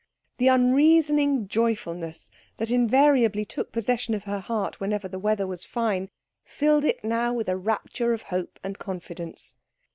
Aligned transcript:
The 0.39 0.47
unreasoning 0.47 1.47
joyfulness 1.47 2.31
that 2.57 2.71
invariably 2.71 3.45
took 3.45 3.71
possession 3.71 4.15
of 4.15 4.23
her 4.23 4.39
heart 4.39 4.79
whenever 4.79 5.07
the 5.07 5.19
weather 5.19 5.45
was 5.45 5.63
fine, 5.63 6.09
filled 6.43 6.85
it 6.85 7.03
now 7.03 7.33
with 7.33 7.47
a 7.47 7.55
rapture 7.55 8.11
of 8.11 8.23
hope 8.33 8.57
and 8.63 8.79
confidence. 8.79 9.57